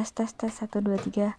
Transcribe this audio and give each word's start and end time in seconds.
tes 0.00 0.16
tes 0.16 0.32
tes 0.32 0.48
satu 0.48 0.80
dua 0.80 0.96
tiga. 0.96 1.36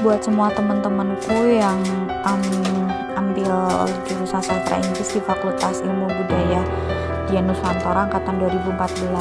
Buat 0.00 0.24
semua 0.24 0.48
teman-temanku 0.56 1.52
yang 1.52 1.76
um, 2.24 2.40
ambil 3.20 3.52
jurusan 4.08 4.40
sastra 4.40 4.80
Inggris 4.80 5.12
di 5.12 5.20
Fakultas 5.20 5.84
Ilmu 5.84 6.08
Budaya 6.08 6.64
di 7.28 7.36
Nusantara 7.44 8.08
angkatan 8.08 8.40
2014 8.40 9.12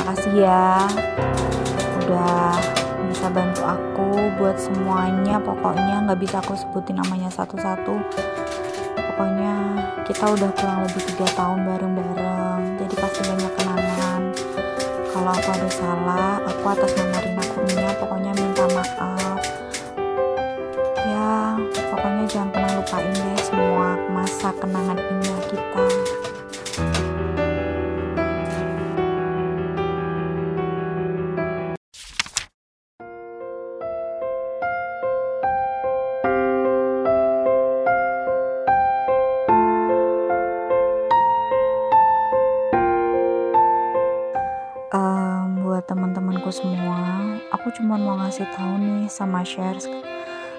makasih 0.00 0.32
ya 0.40 0.88
udah 2.08 2.75
bisa 3.16 3.32
bantu 3.32 3.64
aku 3.64 4.28
buat 4.36 4.60
semuanya. 4.60 5.40
Pokoknya 5.40 6.04
nggak 6.04 6.20
bisa 6.20 6.36
aku 6.44 6.52
sebutin 6.52 7.00
namanya 7.00 7.32
satu-satu. 7.32 7.96
Pokoknya 8.92 9.56
kita 10.04 10.36
udah 10.36 10.52
kurang 10.52 10.84
lebih 10.84 11.00
tiga 11.08 11.24
tahun 11.32 11.64
bareng-bareng 11.64 12.76
jadi 12.76 12.94
pasti 13.00 13.20
banyak 13.24 13.52
kenangan. 13.56 14.20
Kalau 15.16 15.32
aku 15.32 15.48
ada 15.48 15.70
salah 15.72 16.44
aku 16.44 16.64
atas 16.68 16.92
nama 16.92 17.16
Rina 17.24 17.44
Kurnia 17.56 17.90
pokoknya 17.96 18.32
minta 18.36 18.64
maaf. 18.76 19.40
Ya 21.08 21.56
pokoknya 21.72 22.24
jangan 22.28 22.52
pernah 22.52 22.72
lupain 22.76 23.12
deh 23.16 23.40
semua 23.40 23.96
masa 24.12 24.52
kenangan 24.60 25.00
indah 25.00 25.40
kita 25.48 26.15
teman-temanku 46.46 46.50
semua. 46.54 46.98
Aku 47.58 47.68
cuma 47.74 47.98
mau 47.98 48.14
ngasih 48.22 48.46
tahu 48.54 48.78
nih 48.78 49.10
sama 49.10 49.42
share 49.42 49.82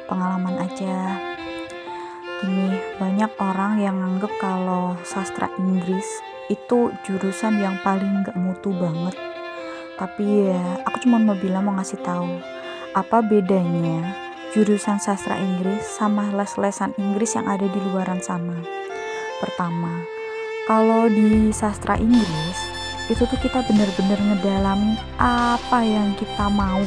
pengalaman 0.08 0.60
aja. 0.60 1.16
Gini 2.44 2.76
banyak 3.00 3.32
orang 3.40 3.80
yang 3.80 3.96
nganggep 3.98 4.30
kalau 4.38 5.00
sastra 5.08 5.48
Inggris 5.58 6.06
itu 6.52 6.92
jurusan 7.08 7.60
yang 7.60 7.80
paling 7.84 8.28
gak 8.28 8.36
mutu 8.36 8.72
banget. 8.76 9.16
Tapi 9.98 10.52
ya 10.52 10.84
aku 10.86 11.08
cuma 11.08 11.18
mau 11.18 11.40
bilang 11.40 11.66
mau 11.66 11.74
ngasih 11.80 12.04
tahu 12.04 12.38
apa 12.94 13.24
bedanya 13.26 14.14
jurusan 14.54 15.02
sastra 15.02 15.40
Inggris 15.40 15.82
sama 15.88 16.30
les-lesan 16.36 16.94
Inggris 17.00 17.34
yang 17.34 17.50
ada 17.50 17.66
di 17.66 17.80
luaran 17.90 18.22
sana? 18.22 18.60
Pertama 19.42 20.06
kalau 20.70 21.10
di 21.10 21.50
sastra 21.50 21.98
Inggris 21.98 22.77
itu 23.08 23.24
tuh 23.24 23.40
kita 23.40 23.64
bener-bener 23.64 24.20
ngedalamin 24.20 25.00
apa 25.20 25.80
yang 25.84 26.12
kita 26.20 26.52
mau. 26.52 26.84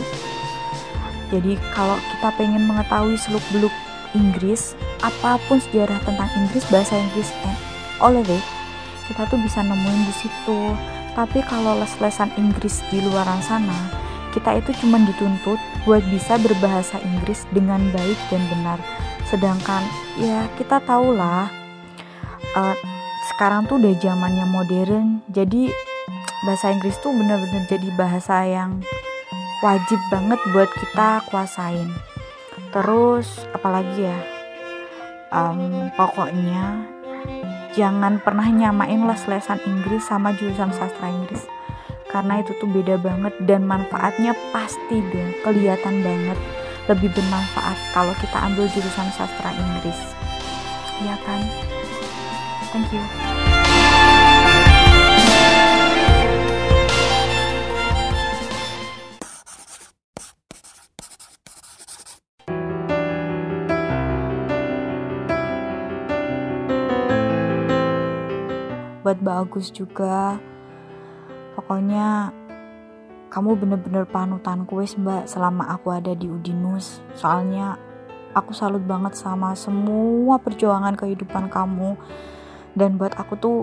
Jadi 1.31 1.57
kalau 1.73 1.97
kita 1.97 2.29
pengen 2.37 2.67
mengetahui 2.67 3.17
seluk 3.17 3.45
beluk 3.55 3.73
Inggris 4.13 4.75
apa 5.01 5.39
pun 5.47 5.63
sejarah 5.63 6.03
tentang 6.03 6.29
Inggris 6.35 6.67
bahasa 6.69 6.99
Inggris 6.99 7.31
and 7.47 7.57
all 8.03 8.13
of 8.13 8.27
it 8.27 8.43
kita 9.07 9.27
tuh 9.27 9.39
bisa 9.43 9.63
nemuin 9.67 10.07
di 10.07 10.15
situ. 10.15 10.61
Tapi 11.19 11.43
kalau 11.43 11.75
les-lesan 11.83 12.31
Inggris 12.39 12.87
di 12.91 13.03
luaran 13.03 13.43
sana 13.43 13.75
kita 14.31 14.63
itu 14.63 14.71
cuma 14.83 15.03
dituntut 15.03 15.59
buat 15.83 16.03
bisa 16.07 16.39
berbahasa 16.39 17.03
Inggris 17.03 17.47
dengan 17.51 17.83
baik 17.91 18.19
dan 18.31 18.43
benar. 18.47 18.79
Sedangkan 19.27 19.83
ya 20.19 20.47
kita 20.55 20.79
tahulah 20.87 21.51
uh, 22.55 22.77
sekarang 23.35 23.67
tuh 23.67 23.83
udah 23.83 23.95
zamannya 23.99 24.47
modern. 24.47 25.27
Jadi 25.31 25.71
bahasa 26.45 26.73
Inggris 26.73 26.97
tuh 27.05 27.13
bener-bener 27.13 27.69
jadi 27.69 27.89
bahasa 28.01 28.49
yang 28.49 28.81
wajib 29.61 30.01
banget 30.09 30.41
buat 30.57 30.71
kita 30.73 31.25
kuasain. 31.29 31.93
Terus 32.73 33.45
apalagi 33.53 34.09
ya? 34.09 34.19
Um, 35.31 35.93
pokoknya 35.95 36.91
jangan 37.77 38.19
pernah 38.19 38.49
nyamain 38.51 38.99
les-lesan 39.05 39.63
Inggris 39.69 40.03
sama 40.09 40.33
jurusan 40.35 40.73
sastra 40.73 41.13
Inggris. 41.13 41.45
Karena 42.11 42.43
itu 42.43 42.51
tuh 42.59 42.67
beda 42.67 42.99
banget 42.99 43.37
dan 43.47 43.63
manfaatnya 43.63 44.35
pasti 44.51 44.99
deh 44.99 45.31
kelihatan 45.47 46.03
banget 46.03 46.39
lebih 46.91 47.13
bermanfaat 47.15 47.79
kalau 47.95 48.11
kita 48.19 48.39
ambil 48.51 48.67
jurusan 48.67 49.09
sastra 49.15 49.55
Inggris. 49.55 50.01
Ya 51.05 51.15
kan? 51.23 51.47
Thank 52.71 52.91
you 52.95 53.50
buat 69.01 69.19
bagus 69.21 69.73
juga. 69.73 70.37
Pokoknya 71.57 72.31
kamu 73.31 73.57
bener-bener 73.57 74.05
panutanku 74.11 74.83
wes 74.83 74.99
mbak 74.99 75.31
selama 75.31 75.71
aku 75.71 75.95
ada 75.95 76.13
di 76.19 76.27
Udinus. 76.27 76.99
Soalnya 77.15 77.79
aku 78.35 78.51
salut 78.51 78.83
banget 78.85 79.15
sama 79.15 79.55
semua 79.55 80.39
perjuangan 80.43 80.99
kehidupan 80.99 81.47
kamu. 81.51 81.95
Dan 82.75 82.99
buat 82.99 83.19
aku 83.19 83.35
tuh 83.39 83.59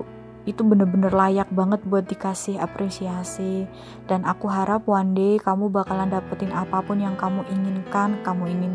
itu 0.47 0.63
bener-bener 0.63 1.12
layak 1.12 1.52
banget 1.52 1.84
buat 1.84 2.08
dikasih 2.08 2.58
apresiasi. 2.58 3.68
Dan 4.08 4.24
aku 4.24 4.47
harap 4.47 4.88
one 4.88 5.12
day 5.12 5.35
kamu 5.38 5.68
bakalan 5.68 6.08
dapetin 6.08 6.56
apa 6.56 6.80
pun 6.80 7.03
yang 7.03 7.19
kamu 7.19 7.44
inginkan 7.52 8.16
kamu 8.24 8.47
ingin 8.47 8.74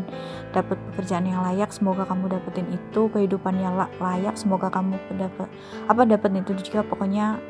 dapet 0.53 0.77
pekerjaan 0.93 1.25
yang 1.25 1.41
layak 1.41 1.73
semoga 1.73 2.05
kamu 2.05 2.37
dapetin 2.37 2.69
itu 2.69 3.09
kehidupan 3.09 3.57
yang 3.57 3.73
layak 3.97 4.37
semoga 4.37 4.69
kamu 4.69 5.01
dapat 5.17 5.49
apa 5.89 6.01
dapetin 6.05 6.45
itu 6.45 6.53
juga 6.61 6.85
pokoknya 6.85 7.41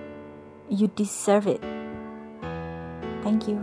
you 0.72 0.88
deserve 0.96 1.46
it. 1.46 1.62
Thank 3.22 3.52
you 3.52 3.60